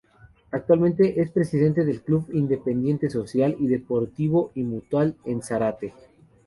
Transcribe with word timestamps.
Actualmente 0.49 1.21
es 1.21 1.29
presidente 1.29 1.85
del 1.85 2.01
Club 2.01 2.27
Independiente 2.33 3.07
Social 3.11 3.55
Y 3.59 3.67
Deportivo 3.67 4.49
Y 4.55 4.63
Mutual 4.63 5.15
en 5.25 5.43
Zarate. 5.43 5.93